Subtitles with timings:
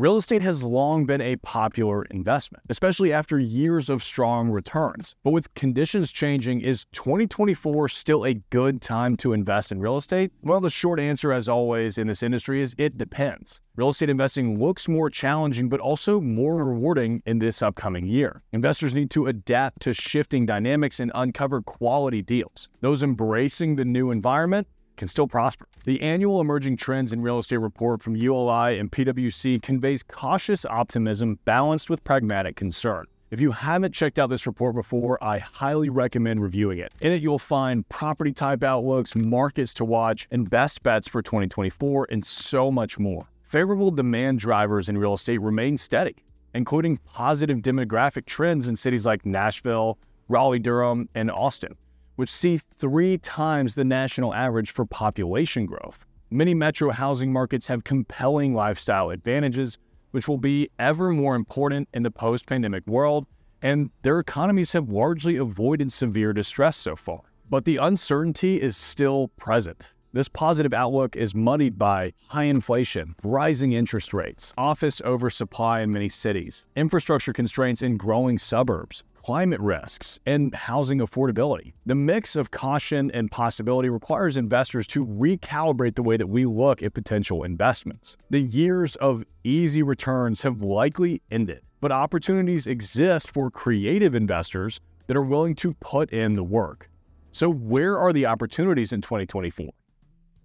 [0.00, 5.14] Real estate has long been a popular investment, especially after years of strong returns.
[5.22, 10.32] But with conditions changing, is 2024 still a good time to invest in real estate?
[10.40, 13.60] Well, the short answer, as always in this industry, is it depends.
[13.76, 18.42] Real estate investing looks more challenging, but also more rewarding in this upcoming year.
[18.54, 22.70] Investors need to adapt to shifting dynamics and uncover quality deals.
[22.80, 24.66] Those embracing the new environment
[25.00, 25.66] can still prosper.
[25.84, 31.38] The annual Emerging Trends in Real Estate report from ULI and PwC conveys cautious optimism
[31.46, 33.06] balanced with pragmatic concern.
[33.30, 36.92] If you haven't checked out this report before, I highly recommend reviewing it.
[37.00, 42.08] In it, you'll find property type outlooks, markets to watch, and best bets for 2024,
[42.10, 43.26] and so much more.
[43.42, 46.16] Favorable demand drivers in real estate remain steady,
[46.54, 49.96] including positive demographic trends in cities like Nashville,
[50.28, 51.76] Raleigh, Durham, and Austin
[52.20, 56.04] which see three times the national average for population growth.
[56.28, 59.78] Many metro housing markets have compelling lifestyle advantages,
[60.10, 63.26] which will be ever more important in the post pandemic world,
[63.62, 67.22] and their economies have largely avoided severe distress so far.
[67.48, 69.94] But the uncertainty is still present.
[70.12, 76.10] This positive outlook is muddied by high inflation, rising interest rates, office oversupply in many
[76.10, 81.72] cities, infrastructure constraints in growing suburbs, climate risks, and housing affordability.
[81.84, 86.82] The mix of caution and possibility requires investors to recalibrate the way that we look
[86.82, 88.16] at potential investments.
[88.30, 95.16] The years of easy returns have likely ended, but opportunities exist for creative investors that
[95.16, 96.88] are willing to put in the work.
[97.32, 99.68] So, where are the opportunities in 2024?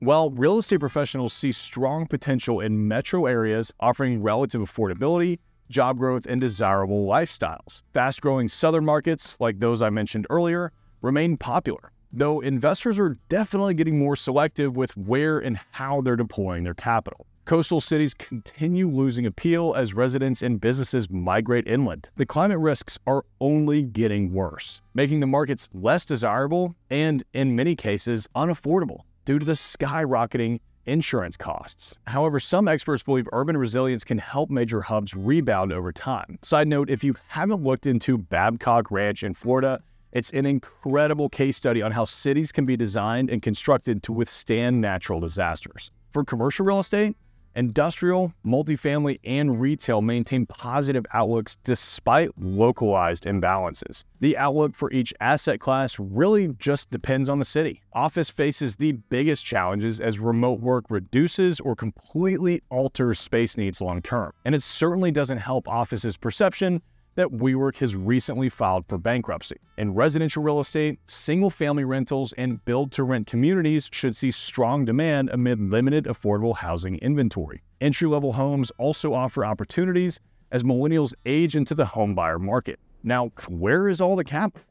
[0.02, 5.40] Well, real estate professionals see strong potential in metro areas offering relative affordability
[5.70, 7.82] job growth, and desirable lifestyles.
[7.94, 10.72] Fast growing southern markets, like those I mentioned earlier,
[11.02, 16.64] remain popular, though investors are definitely getting more selective with where and how they're deploying
[16.64, 17.28] their capital.
[17.46, 22.10] Coastal cities continue losing appeal as residents and businesses migrate inland.
[22.16, 27.76] The climate risks are only getting worse, making the markets less desirable and, in many
[27.76, 31.96] cases, unaffordable due to the skyrocketing insurance costs.
[32.08, 36.40] However, some experts believe urban resilience can help major hubs rebound over time.
[36.42, 39.82] Side note if you haven't looked into Babcock Ranch in Florida,
[40.12, 44.80] it's an incredible case study on how cities can be designed and constructed to withstand
[44.80, 45.92] natural disasters.
[46.12, 47.18] For commercial real estate,
[47.56, 54.04] Industrial, multifamily, and retail maintain positive outlooks despite localized imbalances.
[54.20, 57.82] The outlook for each asset class really just depends on the city.
[57.94, 64.02] Office faces the biggest challenges as remote work reduces or completely alters space needs long
[64.02, 64.34] term.
[64.44, 66.82] And it certainly doesn't help offices' perception
[67.16, 69.56] that WeWork has recently filed for bankruptcy.
[69.78, 74.86] In residential real estate, single family rentals and build to rent communities should see strong
[74.86, 77.62] demand amid limited affordable housing inventory.
[77.82, 80.20] Entry level homes also offer opportunities
[80.52, 82.80] as millennials age into the homebuyer market.
[83.04, 84.66] Now, where is all the capital?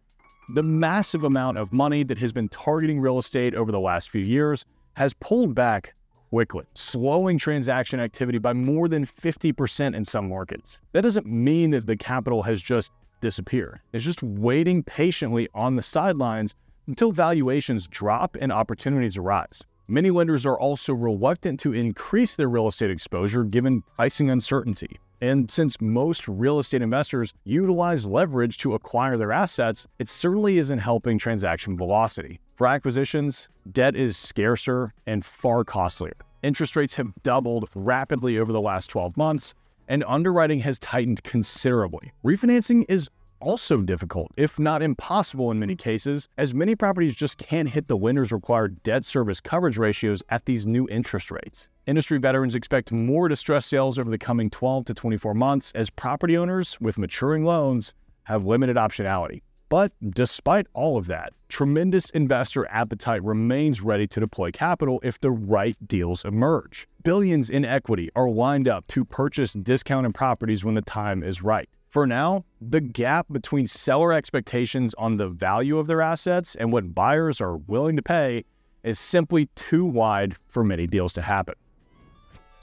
[0.54, 4.20] The massive amount of money that has been targeting real estate over the last few
[4.20, 5.94] years has pulled back
[6.30, 10.80] quickly, slowing transaction activity by more than 50% in some markets.
[10.92, 12.90] That doesn't mean that the capital has just
[13.20, 13.80] disappeared.
[13.92, 16.54] It's just waiting patiently on the sidelines
[16.86, 19.62] until valuations drop and opportunities arise.
[19.86, 24.98] Many lenders are also reluctant to increase their real estate exposure given pricing uncertainty.
[25.24, 30.80] And since most real estate investors utilize leverage to acquire their assets, it certainly isn't
[30.80, 32.40] helping transaction velocity.
[32.56, 36.12] For acquisitions, debt is scarcer and far costlier.
[36.42, 39.54] Interest rates have doubled rapidly over the last 12 months,
[39.88, 42.12] and underwriting has tightened considerably.
[42.22, 43.08] Refinancing is
[43.40, 47.96] also difficult, if not impossible in many cases, as many properties just can't hit the
[47.96, 51.68] lender's required debt service coverage ratios at these new interest rates.
[51.86, 56.34] Industry veterans expect more distressed sales over the coming 12 to 24 months as property
[56.34, 57.92] owners with maturing loans
[58.22, 59.42] have limited optionality.
[59.68, 65.30] But despite all of that, tremendous investor appetite remains ready to deploy capital if the
[65.30, 66.88] right deals emerge.
[67.02, 71.68] Billions in equity are lined up to purchase discounted properties when the time is right.
[71.88, 76.94] For now, the gap between seller expectations on the value of their assets and what
[76.94, 78.44] buyers are willing to pay
[78.84, 81.54] is simply too wide for many deals to happen.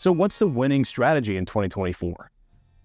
[0.02, 2.32] So, what's the winning strategy in 2024?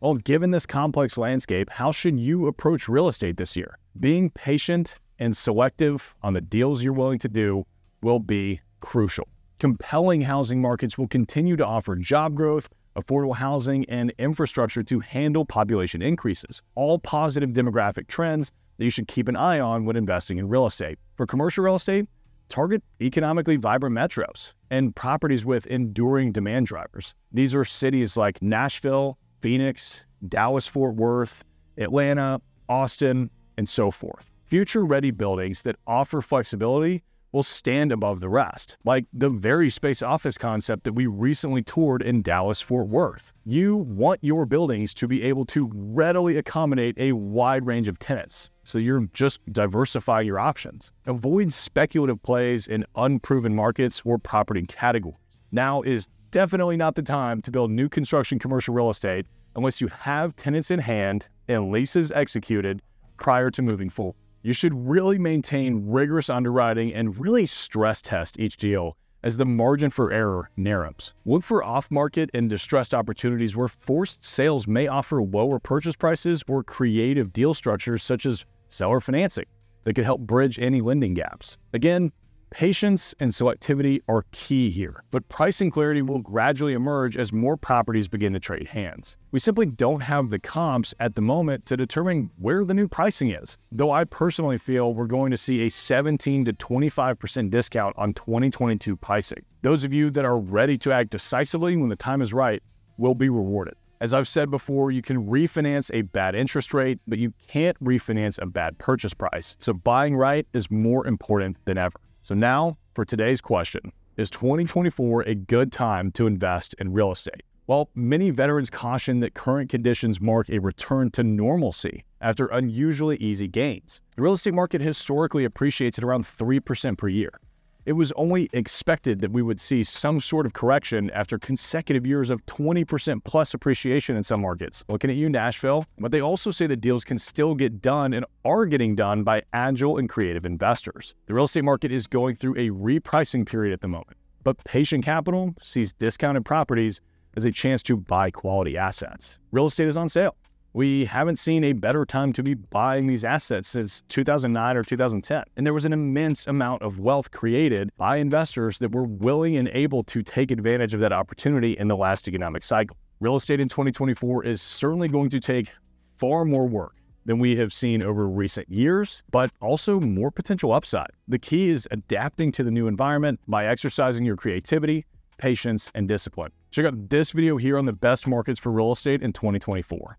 [0.01, 3.79] Well, given this complex landscape, how should you approach real estate this year?
[3.99, 7.65] Being patient and selective on the deals you're willing to do
[8.03, 9.27] will be crucial.
[9.59, 15.47] Compelling housing markets will continue to offer job growth, affordable housing, and infrastructure to handle
[15.47, 20.37] population increases, all positive demographic trends that you should keep an eye on when investing
[20.37, 20.99] in real estate.
[21.17, 22.09] For commercial real estate,
[22.49, 27.15] target economically vibrant metros and properties with enduring demand drivers.
[27.33, 31.45] These are cities like Nashville, Phoenix, Dallas Fort Worth,
[31.79, 34.31] Atlanta, Austin, and so forth.
[34.45, 37.03] Future ready buildings that offer flexibility
[37.33, 42.01] will stand above the rest, like the very space office concept that we recently toured
[42.01, 43.33] in Dallas Fort Worth.
[43.45, 48.51] You want your buildings to be able to readily accommodate a wide range of tenants.
[48.67, 50.91] So you're just diversifying your options.
[51.07, 55.17] Avoid speculative plays in unproven markets or property categories.
[55.53, 59.87] Now is definitely not the time to build new construction commercial real estate unless you
[59.87, 62.83] have tenants in hand and leases executed
[63.19, 64.17] prior to moving forward.
[64.43, 69.91] You should really maintain rigorous underwriting and really stress test each deal as the margin
[69.91, 71.15] for error narrows.
[71.25, 76.43] Look for off market and distressed opportunities where forced sales may offer lower purchase prices
[76.49, 79.47] or creative deal structures such as seller financing
[79.85, 81.57] that could help bridge any lending gaps.
[81.73, 82.13] Again,
[82.51, 88.07] Patience and selectivity are key here, but pricing clarity will gradually emerge as more properties
[88.07, 89.17] begin to trade hands.
[89.33, 93.31] We simply don't have the comps at the moment to determine where the new pricing
[93.31, 98.15] is, though I personally feel we're going to see a 17 to 25% discount on
[98.15, 99.45] 2022 pricing.
[99.63, 102.63] Those of you that are ready to act decisively when the time is right
[102.97, 103.75] will be rewarded.
[103.99, 108.39] As I've said before, you can refinance a bad interest rate, but you can't refinance
[108.41, 109.57] a bad purchase price.
[109.59, 111.99] So buying right is more important than ever.
[112.23, 117.43] So now for today's question Is 2024 a good time to invest in real estate?
[117.69, 123.49] Well, many veterans caution that current conditions mark a return to normalcy after unusually easy
[123.49, 124.03] gains.
[124.15, 127.41] The real estate market historically appreciates at around 3% per year
[127.87, 132.31] it was only expected that we would see some sort of correction after consecutive years
[132.31, 134.85] of 20% plus appreciation in some markets.
[134.89, 138.27] Looking at you, Nashville, but they also say that deals can still get done and
[138.45, 141.15] are getting done by agile and creative investors.
[141.27, 145.05] The real estate market is going through a repricing period at the moment, but patient
[145.05, 147.01] capital sees discounted properties
[147.37, 149.39] as a chance to buy quality assets.
[149.53, 150.35] Real estate is on sale
[150.77, 155.43] we haven't seen a better time to be buying these assets since 2009 or 2010.
[155.57, 159.71] And there was an immense amount of wealth created by investors that were willing and
[159.73, 162.95] able to take advantage of that opportunity in the last economic cycle.
[163.21, 165.73] Real estate in 2024 is certainly going to take
[166.19, 171.09] far more work than we have seen over recent years, but also more potential upside.
[171.27, 175.07] The key is adapting to the new environment by exercising your creativity,
[175.39, 176.53] patience, and discipline.
[176.71, 180.19] Check out this video here on the best markets for real estate in 2024.